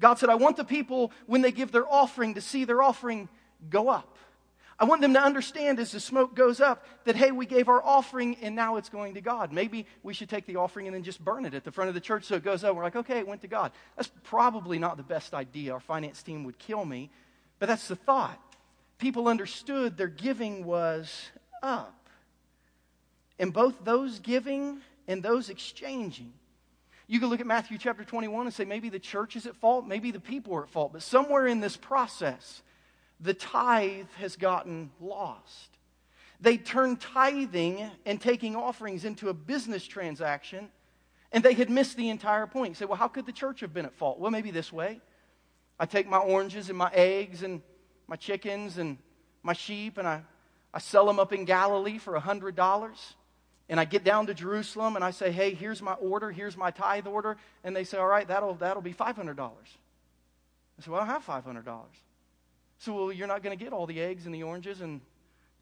[0.00, 3.28] God said, I want the people, when they give their offering, to see their offering
[3.70, 4.16] go up.
[4.78, 7.82] I want them to understand as the smoke goes up that, hey, we gave our
[7.82, 9.52] offering and now it's going to God.
[9.52, 11.94] Maybe we should take the offering and then just burn it at the front of
[11.94, 12.74] the church so it goes up.
[12.74, 13.70] We're like, okay, it went to God.
[13.96, 15.72] That's probably not the best idea.
[15.72, 17.10] Our finance team would kill me,
[17.60, 18.40] but that's the thought.
[18.98, 21.30] People understood their giving was
[21.62, 22.08] up.
[23.38, 26.32] And both those giving and those exchanging.
[27.06, 29.86] You can look at Matthew chapter 21 and say maybe the church is at fault,
[29.86, 32.62] maybe the people are at fault, but somewhere in this process,
[33.20, 35.70] the tithe has gotten lost.
[36.40, 40.68] They turned tithing and taking offerings into a business transaction,
[41.30, 42.70] and they had missed the entire point.
[42.70, 44.18] You say, well, how could the church have been at fault?
[44.18, 45.00] Well, maybe this way.
[45.78, 47.60] I take my oranges and my eggs and
[48.06, 48.98] my chickens and
[49.42, 50.22] my sheep, and I,
[50.72, 53.14] I sell them up in Galilee for a $100.
[53.68, 56.70] And I get down to Jerusalem and I say, hey, here's my order, here's my
[56.70, 57.36] tithe order.
[57.62, 59.38] And they say, all right, that'll, that'll be $500.
[60.78, 61.64] I say, well, I don't have $500.
[62.78, 65.00] So, well, you're not going to get all the eggs and the oranges and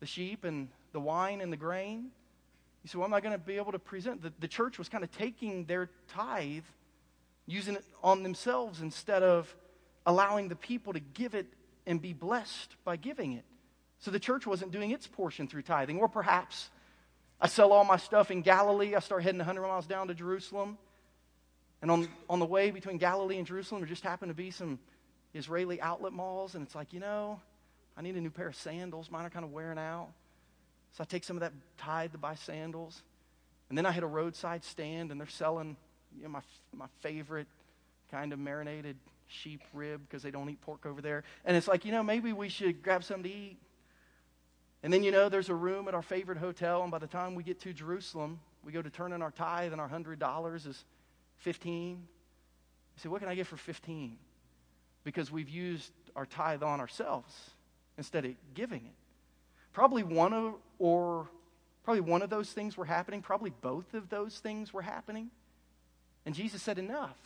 [0.00, 2.10] the sheep and the wine and the grain.
[2.82, 4.22] You say, well, I'm I going to be able to present?
[4.22, 6.64] The, the church was kind of taking their tithe,
[7.46, 9.54] using it on themselves instead of
[10.04, 11.46] allowing the people to give it
[11.86, 13.44] and be blessed by giving it.
[14.00, 16.00] So the church wasn't doing its portion through tithing.
[16.00, 16.70] Or perhaps
[17.42, 18.94] I sell all my stuff in Galilee.
[18.94, 20.78] I start heading 100 miles down to Jerusalem.
[21.82, 24.78] And on, on the way between Galilee and Jerusalem, there just happened to be some
[25.34, 26.54] Israeli outlet malls.
[26.54, 27.40] And it's like, you know,
[27.96, 29.10] I need a new pair of sandals.
[29.10, 30.10] Mine are kind of wearing out.
[30.92, 33.02] So I take some of that tithe to buy sandals.
[33.68, 35.76] And then I hit a roadside stand, and they're selling
[36.16, 36.40] you know, my,
[36.76, 37.48] my favorite
[38.12, 41.24] kind of marinated sheep rib because they don't eat pork over there.
[41.44, 43.56] And it's like, you know, maybe we should grab something to eat.
[44.82, 47.34] And then, you know, there's a room at our favorite hotel, and by the time
[47.34, 50.84] we get to Jerusalem, we go to turn in our tithe, and our $100 is
[51.38, 51.98] 15 You
[52.96, 54.16] say, what can I get for 15
[55.04, 57.32] Because we've used our tithe on ourselves
[57.96, 58.94] instead of giving it.
[59.72, 61.28] Probably one of, or
[61.84, 63.22] probably one of those things were happening.
[63.22, 65.30] Probably both of those things were happening.
[66.26, 67.16] And Jesus said, enough.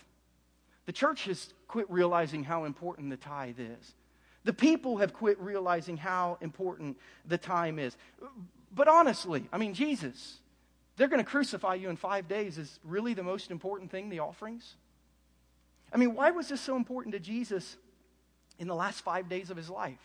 [0.86, 3.94] The church has quit realizing how important the tithe is.
[4.46, 7.96] The people have quit realizing how important the time is.
[8.72, 10.38] But honestly, I mean, Jesus,
[10.96, 14.20] they're going to crucify you in five days is really the most important thing, the
[14.20, 14.76] offerings?
[15.92, 17.76] I mean, why was this so important to Jesus
[18.60, 19.98] in the last five days of his life?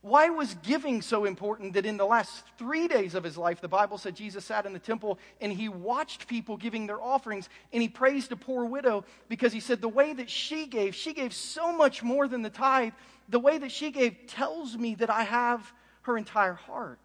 [0.00, 3.68] Why was giving so important that in the last three days of his life, the
[3.68, 7.82] Bible said Jesus sat in the temple and he watched people giving their offerings and
[7.82, 11.34] he praised a poor widow because he said, The way that she gave, she gave
[11.34, 12.92] so much more than the tithe.
[13.28, 17.00] The way that she gave tells me that I have her entire heart.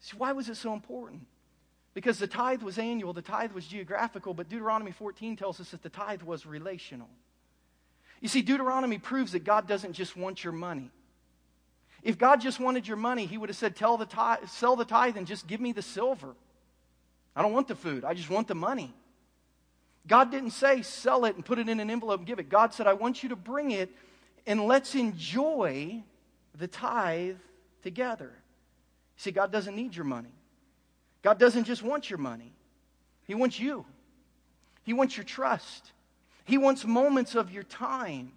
[0.00, 1.26] See, why was it so important?
[1.92, 5.82] Because the tithe was annual, the tithe was geographical, but Deuteronomy 14 tells us that
[5.82, 7.08] the tithe was relational.
[8.20, 10.90] You see, Deuteronomy proves that God doesn't just want your money.
[12.04, 14.84] If God just wanted your money, He would have said, Tell the tithe, Sell the
[14.84, 16.36] tithe and just give me the silver.
[17.34, 18.94] I don't want the food, I just want the money.
[20.06, 22.50] God didn't say, Sell it and put it in an envelope and give it.
[22.50, 23.90] God said, I want you to bring it
[24.46, 26.02] and let's enjoy
[26.54, 27.36] the tithe
[27.82, 28.30] together.
[29.16, 30.28] See, God doesn't need your money.
[31.22, 32.52] God doesn't just want your money,
[33.26, 33.86] He wants you.
[34.84, 35.92] He wants your trust.
[36.44, 38.32] He wants moments of your time.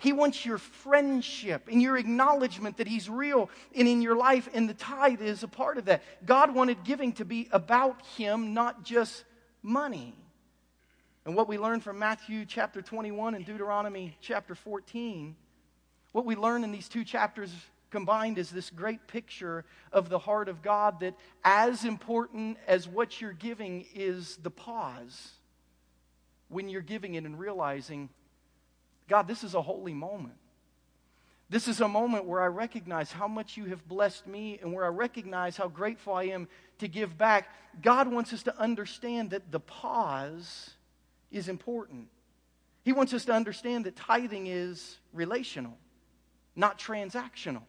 [0.00, 4.68] He wants your friendship and your acknowledgement that He's real and in your life, and
[4.68, 6.02] the tithe is a part of that.
[6.24, 9.24] God wanted giving to be about Him, not just
[9.62, 10.14] money.
[11.26, 15.36] And what we learn from Matthew chapter 21 and Deuteronomy chapter 14,
[16.12, 17.52] what we learn in these two chapters
[17.90, 23.20] combined is this great picture of the heart of God that, as important as what
[23.20, 25.32] you're giving, is the pause
[26.48, 28.08] when you're giving it and realizing,
[29.10, 30.36] God, this is a holy moment.
[31.48, 34.84] This is a moment where I recognize how much you have blessed me and where
[34.84, 36.46] I recognize how grateful I am
[36.78, 37.48] to give back.
[37.82, 40.70] God wants us to understand that the pause
[41.32, 42.06] is important.
[42.84, 45.76] He wants us to understand that tithing is relational,
[46.54, 47.62] not transactional.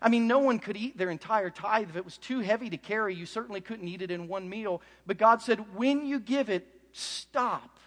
[0.00, 1.90] I mean, no one could eat their entire tithe.
[1.90, 4.80] If it was too heavy to carry, you certainly couldn't eat it in one meal.
[5.06, 7.79] But God said, when you give it, stop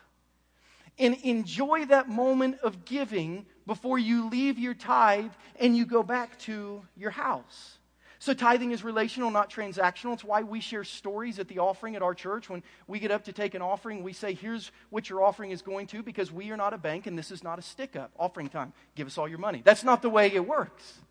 [1.00, 6.38] and enjoy that moment of giving before you leave your tithe and you go back
[6.40, 7.78] to your house.
[8.20, 10.14] So, tithing is relational, not transactional.
[10.14, 12.50] It's why we share stories at the offering at our church.
[12.50, 15.62] When we get up to take an offering, we say, Here's what your offering is
[15.62, 18.12] going to, because we are not a bank and this is not a stick up.
[18.18, 18.72] Offering time.
[18.96, 19.62] Give us all your money.
[19.66, 21.02] That's not the way it works.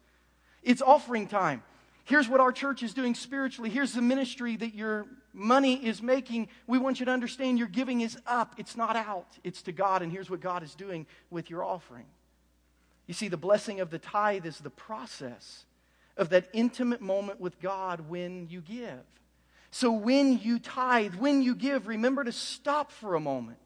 [0.62, 1.62] It's offering time.
[2.04, 3.68] Here's what our church is doing spiritually.
[3.68, 6.48] Here's the ministry that your money is making.
[6.66, 10.02] We want you to understand your giving is up, it's not out, it's to God.
[10.02, 12.06] And here's what God is doing with your offering.
[13.06, 15.64] You see, the blessing of the tithe is the process
[16.16, 19.00] of that intimate moment with God when you give.
[19.70, 23.58] So when you tithe, when you give, remember to stop for a moment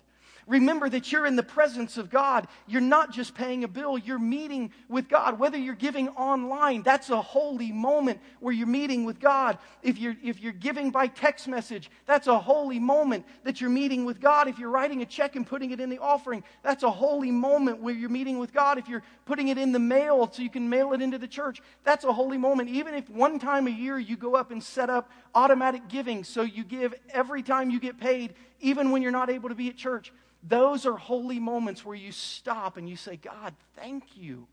[0.47, 2.47] Remember that you're in the presence of God.
[2.69, 5.41] You're not just paying a bill, you're meeting with God.
[5.41, 9.59] Whether you're giving online, that's a holy moment where you're meeting with God.
[9.83, 14.05] If you're, if you're giving by text message, that's a holy moment that you're meeting
[14.05, 14.47] with God.
[14.47, 17.83] If you're writing a check and putting it in the offering, that's a holy moment
[17.83, 18.79] where you're meeting with God.
[18.79, 21.61] If you're putting it in the mail so you can mail it into the church,
[21.83, 22.69] that's a holy moment.
[22.69, 26.43] Even if one time a year you go up and set up automatic giving so
[26.43, 29.77] you give every time you get paid, even when you're not able to be at
[29.77, 30.13] church
[30.49, 34.47] those are holy moments where you stop and you say, God, thank you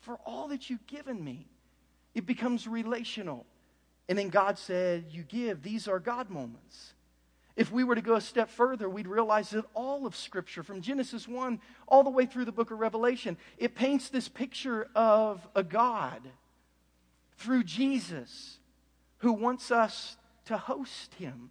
[0.00, 1.46] for all that you've given me.
[2.14, 3.46] It becomes relational.
[4.08, 5.62] And then God said, You give.
[5.62, 6.94] These are God moments.
[7.54, 10.80] If we were to go a step further, we'd realize that all of Scripture, from
[10.80, 15.46] Genesis 1 all the way through the book of Revelation, it paints this picture of
[15.54, 16.22] a God
[17.36, 18.58] through Jesus
[19.18, 21.50] who wants us to host him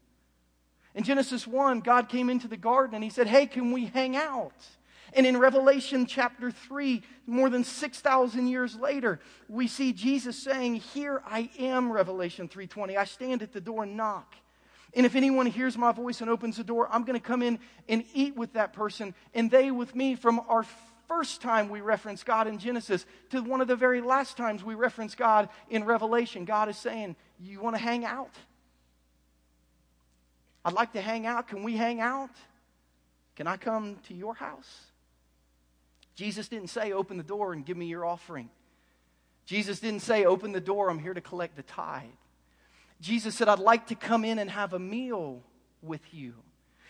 [0.93, 4.15] in Genesis 1, God came into the garden and he said, Hey, can we hang
[4.15, 4.53] out?
[5.13, 11.21] And in Revelation chapter 3, more than 6,000 years later, we see Jesus saying, Here
[11.25, 12.97] I am, Revelation 3:20.
[12.97, 14.35] I stand at the door and knock.
[14.93, 17.59] And if anyone hears my voice and opens the door, I'm going to come in
[17.87, 20.65] and eat with that person and they with me from our
[21.07, 24.75] first time we reference God in Genesis to one of the very last times we
[24.75, 26.45] reference God in Revelation.
[26.45, 28.35] God is saying, You want to hang out?
[30.63, 31.47] I'd like to hang out.
[31.47, 32.29] Can we hang out?
[33.35, 34.85] Can I come to your house?
[36.15, 38.49] Jesus didn't say, Open the door and give me your offering.
[39.45, 42.03] Jesus didn't say, Open the door, I'm here to collect the tithe.
[42.99, 45.41] Jesus said, I'd like to come in and have a meal
[45.81, 46.35] with you.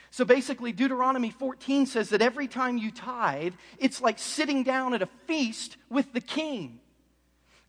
[0.09, 5.01] So basically, Deuteronomy 14 says that every time you tithe, it's like sitting down at
[5.01, 6.81] a feast with the king.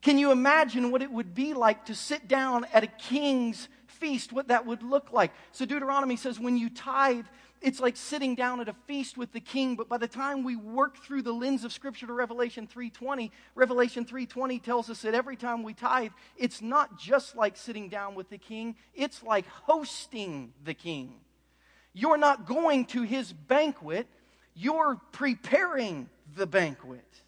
[0.01, 3.69] Can you imagine what it would be like to sit down at a king's
[4.03, 5.33] feast, what that would look like?
[5.53, 7.27] So Deuteronomy says when you tithe,
[7.61, 10.57] it's like sitting down at a feast with the king but by the time we
[10.57, 15.37] work through the lens of scripture to revelation 3.20 revelation 3.20 tells us that every
[15.37, 20.53] time we tithe it's not just like sitting down with the king it's like hosting
[20.65, 21.15] the king
[21.93, 24.09] you're not going to his banquet
[24.55, 27.23] you're preparing the banquet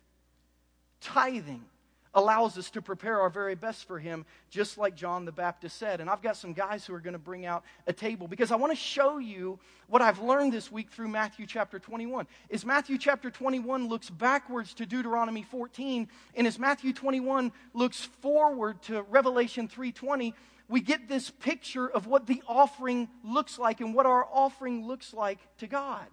[1.01, 1.65] tithing
[2.15, 6.01] allows us to prepare our very best for Him, just like John the Baptist said.
[6.01, 8.57] And I've got some guys who are going to bring out a table because I
[8.57, 12.27] want to show you what I've learned this week through Matthew chapter 21.
[12.49, 18.81] Is Matthew chapter 21 looks backwards to Deuteronomy 14, and as Matthew 21 looks forward
[18.83, 20.35] to Revelation 3:20,
[20.69, 25.13] we get this picture of what the offering looks like and what our offering looks
[25.13, 26.07] like to God.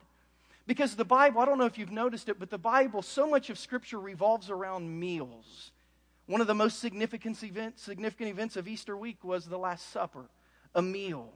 [0.68, 3.50] Because the Bible, I don't know if you've noticed it, but the Bible, so much
[3.50, 5.72] of Scripture revolves around meals.
[6.32, 10.30] One of the most significant events, significant events of Easter week was the Last Supper,
[10.74, 11.34] a meal.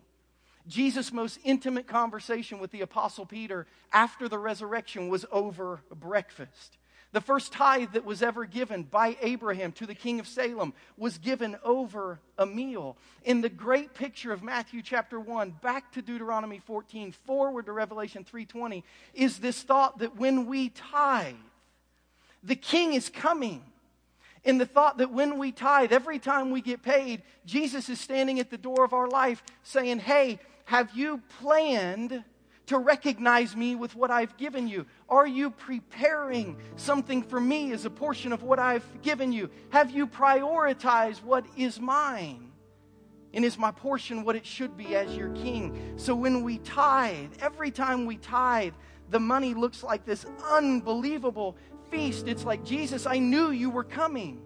[0.70, 6.78] Jesus' most intimate conversation with the Apostle Peter after the resurrection was over breakfast.
[7.12, 11.18] The first tithe that was ever given by Abraham to the king of Salem was
[11.18, 12.96] given over a meal.
[13.26, 18.24] In the great picture of Matthew chapter 1, back to Deuteronomy 14, forward to Revelation
[18.24, 18.82] 3:20,
[19.14, 21.36] is this thought that when we tithe,
[22.42, 23.62] the king is coming
[24.46, 28.40] in the thought that when we tithe, every time we get paid, Jesus is standing
[28.40, 32.24] at the door of our life saying, Hey, have you planned
[32.68, 34.86] to recognize me with what I've given you?
[35.10, 39.50] Are you preparing something for me as a portion of what I've given you?
[39.70, 42.52] Have you prioritized what is mine?
[43.34, 45.94] And is my portion what it should be as your king?
[45.98, 48.74] So when we tithe, every time we tithe,
[49.10, 51.58] the money looks like this unbelievable
[51.96, 54.42] feast, it's like, Jesus, I knew you were coming.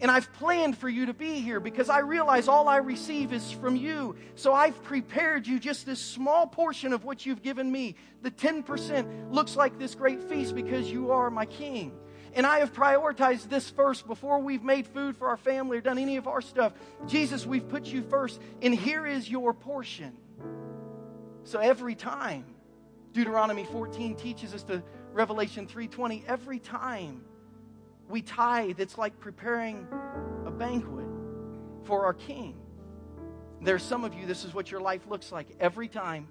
[0.00, 3.50] And I've planned for you to be here because I realize all I receive is
[3.50, 4.16] from you.
[4.34, 7.96] So I've prepared you just this small portion of what you've given me.
[8.22, 11.92] The 10% looks like this great feast because you are my king.
[12.34, 15.96] And I have prioritized this first before we've made food for our family or done
[15.98, 16.74] any of our stuff.
[17.06, 20.12] Jesus, we've put you first, and here is your portion.
[21.44, 22.44] So every time
[23.14, 24.82] Deuteronomy 14 teaches us to
[25.16, 27.24] Revelation 3:20, every time
[28.10, 29.88] we tithe, it's like preparing
[30.44, 31.06] a banquet
[31.84, 32.54] for our king.
[33.62, 35.56] There's some of you, this is what your life looks like.
[35.58, 36.28] Every time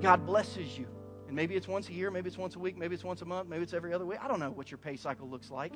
[0.00, 0.88] God blesses you,
[1.28, 3.24] and maybe it's once a year, maybe it's once a week, maybe it's once a
[3.24, 4.18] month, maybe it's every other week.
[4.20, 5.74] I don't know what your pay cycle looks like.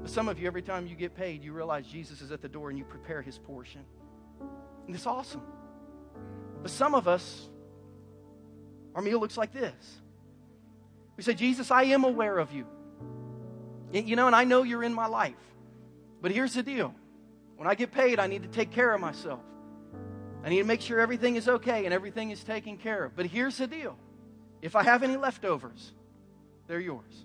[0.00, 2.48] But some of you, every time you get paid, you realize Jesus is at the
[2.48, 3.84] door and you prepare his portion.
[4.88, 5.42] And it's awesome.
[6.62, 7.48] But some of us,
[8.96, 10.01] our meal looks like this
[11.22, 12.66] we say, Jesus, I am aware of you.
[13.92, 15.36] You know, and I know you're in my life.
[16.20, 16.94] But here's the deal
[17.56, 19.40] when I get paid, I need to take care of myself.
[20.44, 23.14] I need to make sure everything is okay and everything is taken care of.
[23.14, 23.96] But here's the deal
[24.60, 25.92] if I have any leftovers,
[26.66, 27.24] they're yours.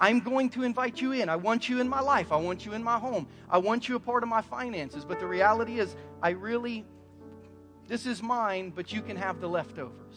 [0.00, 1.28] I'm going to invite you in.
[1.28, 2.32] I want you in my life.
[2.32, 3.26] I want you in my home.
[3.50, 5.04] I want you a part of my finances.
[5.04, 6.86] But the reality is, I really,
[7.88, 10.14] this is mine, but you can have the leftovers.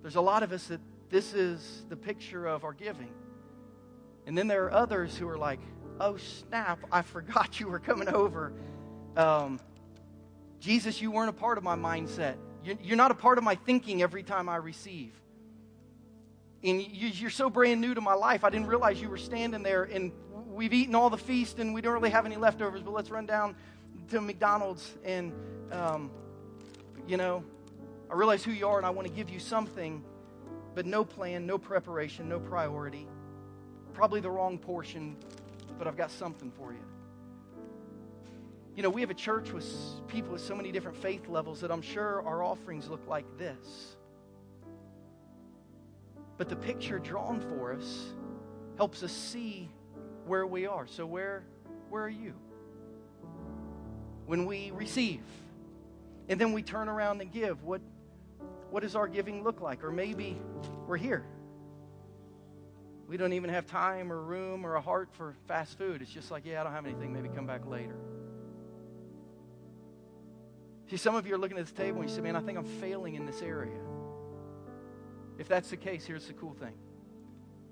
[0.00, 0.80] There's a lot of us that
[1.12, 3.12] this is the picture of our giving.
[4.26, 5.60] And then there are others who are like,
[6.00, 8.54] oh, snap, I forgot you were coming over.
[9.16, 9.60] Um,
[10.58, 12.36] Jesus, you weren't a part of my mindset.
[12.64, 15.12] You're not a part of my thinking every time I receive.
[16.64, 19.82] And you're so brand new to my life, I didn't realize you were standing there
[19.82, 20.12] and
[20.46, 23.26] we've eaten all the feast and we don't really have any leftovers, but let's run
[23.26, 23.56] down
[24.10, 25.32] to McDonald's and,
[25.72, 26.10] um,
[27.06, 27.44] you know,
[28.08, 30.04] I realize who you are and I want to give you something,
[30.74, 33.06] but no plan, no preparation, no priority.
[33.94, 35.16] Probably the wrong portion,
[35.78, 36.84] but I've got something for you.
[38.74, 39.66] You know, we have a church with
[40.08, 43.96] people with so many different faith levels that I'm sure our offerings look like this.
[46.38, 48.06] But the picture drawn for us
[48.78, 49.68] helps us see
[50.26, 50.86] where we are.
[50.86, 51.44] So where
[51.90, 52.32] where are you?
[54.24, 55.20] When we receive,
[56.28, 57.62] And then we turn around and give.
[57.64, 57.82] What,
[58.72, 59.84] what does our giving look like?
[59.84, 60.40] Or maybe
[60.86, 61.26] we're here.
[63.06, 66.00] We don't even have time or room or a heart for fast food.
[66.00, 67.12] It's just like, yeah, I don't have anything.
[67.12, 67.94] Maybe come back later.
[70.90, 72.56] See, some of you are looking at this table and you say, man, I think
[72.56, 73.78] I'm failing in this area.
[75.36, 76.74] If that's the case, here's the cool thing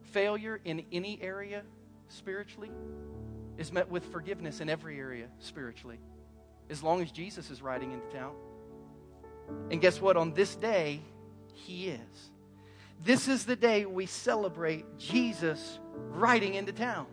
[0.03, 1.63] failure in any area
[2.09, 2.71] spiritually
[3.57, 5.99] is met with forgiveness in every area spiritually,
[6.69, 8.35] as long as Jesus is riding into town.
[9.71, 10.17] And guess what?
[10.17, 11.01] On this day,
[11.53, 12.31] He is.
[13.03, 17.07] This is the day we celebrate Jesus riding into town.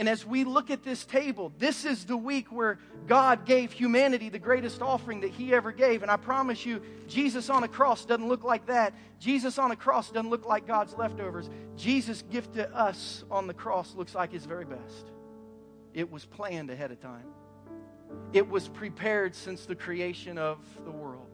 [0.00, 4.30] And as we look at this table, this is the week where God gave humanity
[4.30, 6.00] the greatest offering that He ever gave.
[6.02, 8.94] And I promise you, Jesus on a cross doesn't look like that.
[9.18, 11.50] Jesus on a cross doesn't look like God's leftovers.
[11.76, 15.10] Jesus' gift to us on the cross looks like His very best.
[15.92, 17.26] It was planned ahead of time,
[18.32, 21.26] it was prepared since the creation of the world.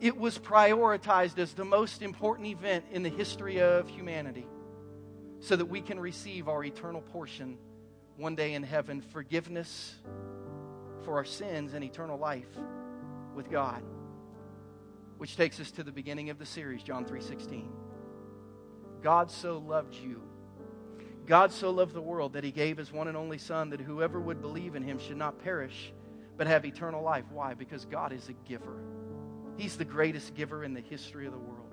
[0.00, 4.46] It was prioritized as the most important event in the history of humanity
[5.40, 7.58] so that we can receive our eternal portion
[8.16, 9.94] one day in heaven forgiveness
[11.04, 12.48] for our sins and eternal life
[13.34, 13.82] with God.
[15.18, 17.70] Which takes us to the beginning of the series, John 3:16.
[19.02, 20.22] God so loved you.
[21.26, 24.20] God so loved the world that he gave his one and only son that whoever
[24.20, 25.92] would believe in him should not perish
[26.36, 27.24] but have eternal life.
[27.30, 27.54] Why?
[27.54, 28.82] Because God is a giver.
[29.56, 31.72] He's the greatest giver in the history of the world.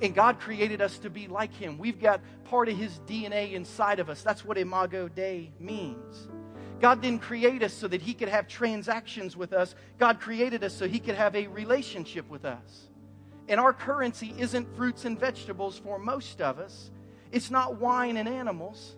[0.00, 1.78] And God created us to be like Him.
[1.78, 4.22] We've got part of His DNA inside of us.
[4.22, 6.28] That's what Imago Dei means.
[6.80, 9.74] God didn't create us so that He could have transactions with us.
[9.98, 12.88] God created us so He could have a relationship with us.
[13.48, 16.90] And our currency isn't fruits and vegetables for most of us,
[17.32, 18.94] it's not wine and animals.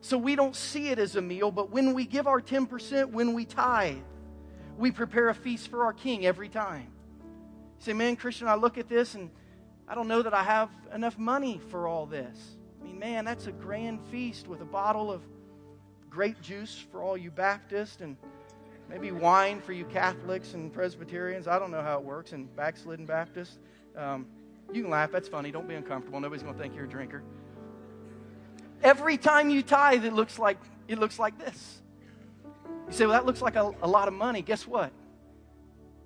[0.00, 3.32] So we don't see it as a meal, but when we give our 10%, when
[3.32, 3.96] we tithe,
[4.76, 6.88] we prepare a feast for our King every time.
[7.78, 9.30] You say, man, Christian, I look at this and
[9.88, 12.36] I don't know that I have enough money for all this.
[12.80, 15.22] I mean, man, that's a grand feast with a bottle of
[16.10, 18.16] grape juice for all you Baptists and
[18.88, 21.48] maybe wine for you Catholics and Presbyterians.
[21.48, 23.58] I don't know how it works, and backslidden Baptists.
[23.96, 24.26] Um,
[24.72, 25.12] you can laugh.
[25.12, 25.50] That's funny.
[25.50, 26.20] Don't be uncomfortable.
[26.20, 27.22] Nobody's going to think you're a drinker.
[28.82, 30.58] Every time you tithe, it looks like
[30.88, 31.82] it looks like this.
[32.88, 34.92] You say, "Well, that looks like a, a lot of money." Guess what?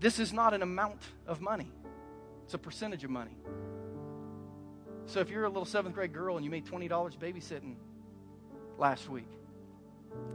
[0.00, 1.70] This is not an amount of money.
[2.44, 3.36] It's a percentage of money.
[5.06, 7.74] So if you're a little seventh grade girl and you made $20 babysitting
[8.78, 9.28] last week,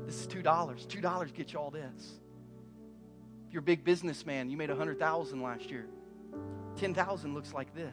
[0.05, 0.43] this is $2.
[0.43, 2.19] $2 gets you all this.
[3.47, 5.88] If you're a big businessman, you made 100,000 last year.
[6.75, 7.91] 10,000 looks like this.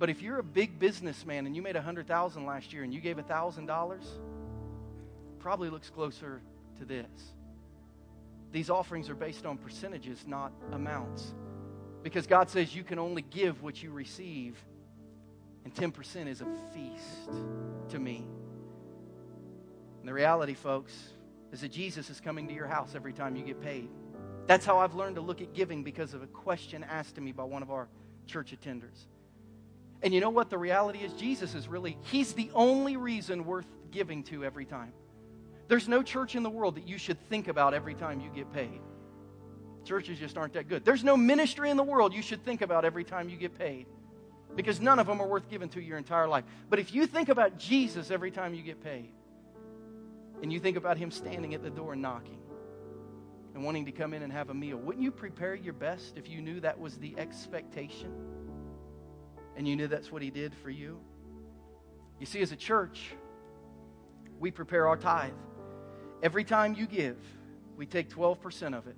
[0.00, 3.18] But if you're a big businessman and you made 100,000 last year and you gave
[3.18, 4.04] $1,000,
[5.38, 6.40] probably looks closer
[6.78, 7.06] to this.
[8.50, 11.34] These offerings are based on percentages, not amounts.
[12.02, 14.56] Because God says you can only give what you receive
[15.66, 17.30] and 10% is a feast
[17.90, 18.24] to me.
[19.98, 20.94] And the reality, folks,
[21.52, 23.90] is that Jesus is coming to your house every time you get paid.
[24.46, 27.32] That's how I've learned to look at giving because of a question asked to me
[27.32, 27.88] by one of our
[28.26, 29.06] church attenders.
[30.02, 30.50] And you know what?
[30.50, 34.92] The reality is, Jesus is really, He's the only reason worth giving to every time.
[35.68, 38.52] There's no church in the world that you should think about every time you get
[38.52, 38.80] paid.
[39.84, 40.84] Churches just aren't that good.
[40.84, 43.86] There's no ministry in the world you should think about every time you get paid
[44.56, 46.44] because none of them are worth giving to your entire life.
[46.68, 49.12] But if you think about Jesus every time you get paid,
[50.42, 52.38] and you think about him standing at the door knocking
[53.54, 56.28] and wanting to come in and have a meal, wouldn't you prepare your best if
[56.28, 58.12] you knew that was the expectation
[59.60, 60.98] and you knew that's what he did for you?
[62.18, 63.12] You see, as a church,
[64.40, 65.34] we prepare our tithe.
[66.22, 67.18] Every time you give,
[67.76, 68.96] we take 12% of it.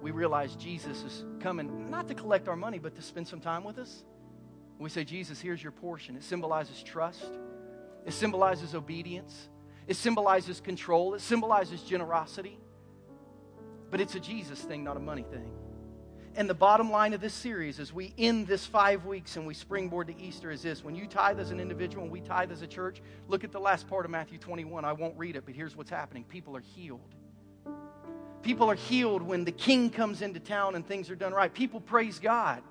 [0.00, 3.64] We realize Jesus is coming not to collect our money, but to spend some time
[3.64, 4.04] with us
[4.80, 6.16] we say, Jesus, here's your portion.
[6.16, 7.30] It symbolizes trust,
[8.06, 9.50] it symbolizes obedience,
[9.86, 12.58] it symbolizes control, it symbolizes generosity.
[13.90, 15.52] But it's a Jesus thing, not a money thing.
[16.36, 19.52] And the bottom line of this series, as we end this five weeks and we
[19.52, 20.84] springboard to Easter, is this.
[20.84, 23.58] When you tithe as an individual and we tithe as a church, look at the
[23.58, 24.84] last part of Matthew 21.
[24.84, 27.14] I won't read it, but here's what's happening people are healed.
[28.42, 31.52] People are healed when the king comes into town and things are done right.
[31.52, 32.62] People praise God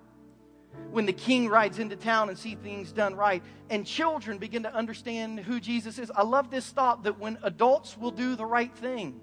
[0.92, 4.74] when the king rides into town and see things done right and children begin to
[4.74, 8.76] understand who jesus is i love this thought that when adults will do the right
[8.76, 9.20] thing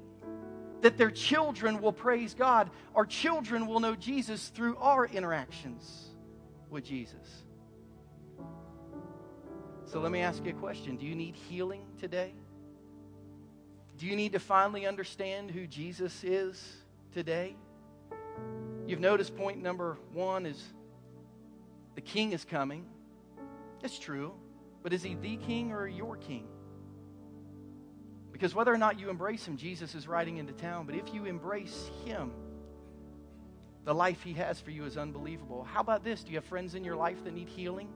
[0.87, 6.11] that their children will praise god our children will know jesus through our interactions
[6.71, 7.45] with jesus
[9.85, 12.33] so let me ask you a question do you need healing today
[13.99, 16.77] do you need to finally understand who jesus is
[17.13, 17.57] today
[18.87, 20.63] You've noticed point number one is
[21.97, 22.85] the king is coming.
[23.83, 24.33] It's true.
[24.85, 26.47] But is he the king or your king?
[28.37, 30.85] Because whether or not you embrace him, Jesus is riding into town.
[30.85, 32.33] But if you embrace him,
[33.87, 35.65] the life he has for you is unbelievable.
[35.65, 36.23] How about this?
[36.23, 37.89] Do you have friends in your life that need healing?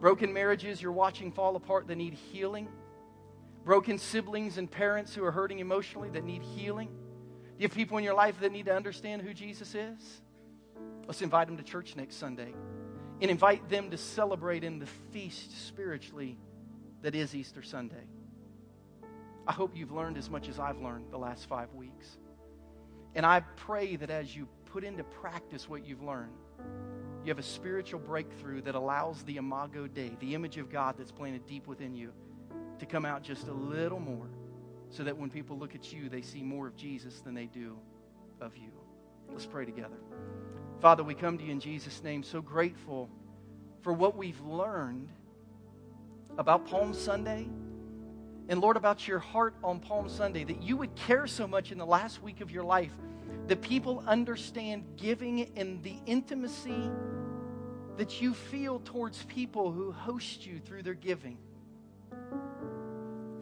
[0.00, 2.68] Broken marriages you're watching fall apart that need healing?
[3.66, 6.88] Broken siblings and parents who are hurting emotionally that need healing?
[6.88, 10.22] Do you have people in your life that need to understand who Jesus is?
[11.06, 12.54] Let's invite them to church next Sunday
[13.20, 16.38] and invite them to celebrate in the feast spiritually
[17.02, 18.06] that is Easter Sunday.
[19.46, 22.18] I hope you've learned as much as I've learned the last five weeks.
[23.14, 26.32] And I pray that as you put into practice what you've learned,
[27.24, 31.12] you have a spiritual breakthrough that allows the Imago Dei, the image of God that's
[31.12, 32.12] planted deep within you,
[32.78, 34.28] to come out just a little more
[34.90, 37.78] so that when people look at you, they see more of Jesus than they do
[38.40, 38.70] of you.
[39.30, 39.96] Let's pray together.
[40.80, 43.08] Father, we come to you in Jesus' name, so grateful
[43.82, 45.08] for what we've learned
[46.38, 47.48] about Palm Sunday
[48.48, 51.78] and Lord, about your heart on Palm Sunday, that you would care so much in
[51.78, 52.92] the last week of your life
[53.46, 56.90] that people understand giving and the intimacy
[57.96, 61.38] that you feel towards people who host you through their giving.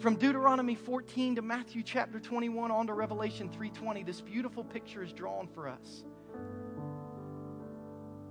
[0.01, 5.13] From Deuteronomy 14 to Matthew chapter 21 on to Revelation 3:20, this beautiful picture is
[5.13, 6.05] drawn for us.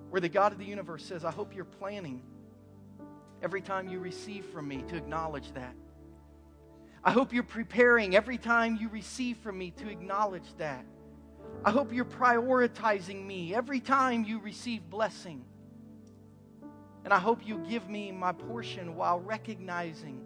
[0.09, 2.23] Where the God of the universe says, I hope you're planning
[3.43, 5.75] every time you receive from me to acknowledge that.
[7.03, 10.85] I hope you're preparing every time you receive from me to acknowledge that.
[11.63, 15.45] I hope you're prioritizing me every time you receive blessing.
[17.05, 20.23] And I hope you give me my portion while recognizing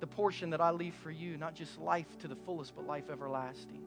[0.00, 3.04] the portion that I leave for you, not just life to the fullest, but life
[3.10, 3.82] everlasting.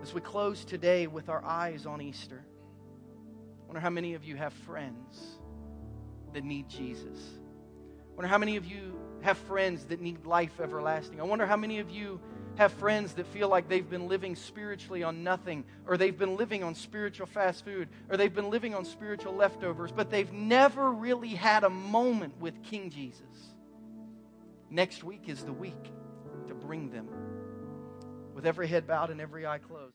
[0.00, 4.36] As we close today with our eyes on Easter, I wonder how many of you
[4.36, 5.38] have friends
[6.32, 7.18] that need Jesus.
[8.10, 11.20] I wonder how many of you have friends that need life everlasting.
[11.20, 12.20] I wonder how many of you
[12.56, 16.62] have friends that feel like they've been living spiritually on nothing, or they've been living
[16.62, 21.30] on spiritual fast food, or they've been living on spiritual leftovers, but they've never really
[21.30, 23.22] had a moment with King Jesus.
[24.70, 25.90] Next week is the week
[26.48, 27.08] to bring them
[28.34, 29.94] with every head bowed and every eye closed.